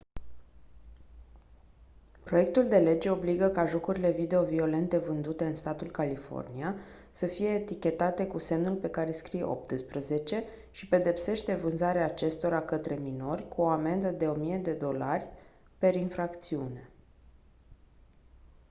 [2.23, 6.75] proiectul de lege obligă ca jocurile video violente vândute în statul california
[7.11, 13.47] să fie etichetate cu semnul pe care scrie «18» și pedepsește vânzarea acestora către minori
[13.47, 15.27] cu o amendă de 1000 usd
[15.77, 16.89] per infracțiune.